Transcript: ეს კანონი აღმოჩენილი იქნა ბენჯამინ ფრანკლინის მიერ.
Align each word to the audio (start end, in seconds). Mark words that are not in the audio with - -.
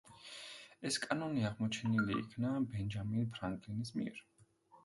ეს 0.89 0.95
კანონი 1.03 1.45
აღმოჩენილი 1.49 2.17
იქნა 2.23 2.55
ბენჯამინ 2.73 3.31
ფრანკლინის 3.37 3.97
მიერ. 4.01 4.27